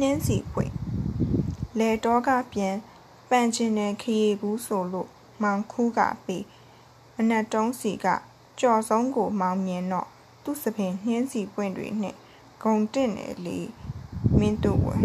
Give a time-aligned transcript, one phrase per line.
[0.00, 0.72] နှင်းစီပွင့်
[1.78, 2.76] လဲတော့ကပြန်
[3.30, 5.10] ပန်ချင်တယ်ခရီဘူးဆိုလို့
[5.42, 6.44] မောင်ခူးကပေး
[7.18, 8.06] အနက်တုံးစီက
[8.60, 10.08] ကြော်ဆုံးကိုမောင်မြင်တော့
[10.44, 12.14] သူ့စပင်နှင်းစီပွင့်တွေနဲ့
[12.62, 13.58] ဂုံတင့်တယ်လေ
[14.38, 15.02] မင်းတို့ဝင်